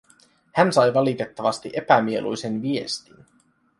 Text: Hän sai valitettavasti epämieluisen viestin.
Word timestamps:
Hän 0.55 0.73
sai 0.73 0.93
valitettavasti 0.93 1.69
epämieluisen 1.73 2.61
viestin. 2.61 3.25